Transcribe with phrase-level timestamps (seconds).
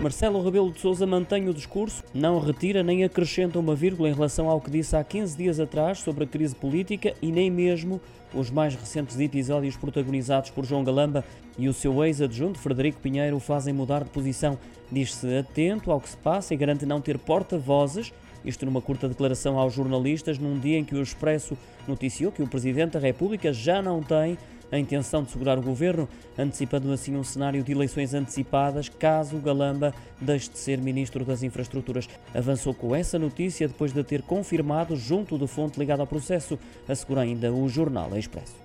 [0.00, 4.48] Marcelo Rebelo de Sousa mantém o discurso, não retira nem acrescenta uma vírgula em relação
[4.50, 7.98] ao que disse há 15 dias atrás sobre a crise política e nem mesmo
[8.34, 11.24] os mais recentes episódios protagonizados por João Galamba
[11.58, 14.58] e o seu ex-adjunto Frederico Pinheiro fazem mudar de posição.
[14.92, 18.12] Diz-se atento ao que se passa e garante não ter porta-vozes
[18.46, 22.46] isto numa curta declaração aos jornalistas, num dia em que o Expresso noticiou que o
[22.46, 24.38] Presidente da República já não tem
[24.70, 29.94] a intenção de segurar o governo, antecipando assim um cenário de eleições antecipadas caso Galamba
[30.20, 32.08] deixe de ser Ministro das Infraestruturas.
[32.34, 37.22] Avançou com essa notícia depois de ter confirmado, junto de fonte ligada ao processo, assegura
[37.22, 38.56] ainda o jornal Expresso.